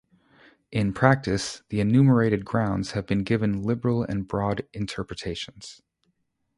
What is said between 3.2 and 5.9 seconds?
given liberal and broad interpretations.